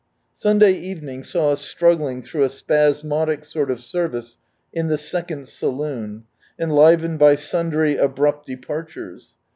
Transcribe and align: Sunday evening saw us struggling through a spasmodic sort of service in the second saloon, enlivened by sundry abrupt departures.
Sunday 0.35 0.73
evening 0.73 1.23
saw 1.23 1.51
us 1.51 1.61
struggling 1.61 2.23
through 2.23 2.41
a 2.41 2.49
spasmodic 2.49 3.45
sort 3.45 3.69
of 3.69 3.83
service 3.83 4.37
in 4.73 4.87
the 4.87 4.97
second 4.97 5.47
saloon, 5.47 6.23
enlivened 6.57 7.19
by 7.19 7.35
sundry 7.35 7.97
abrupt 7.97 8.47
departures. 8.47 9.35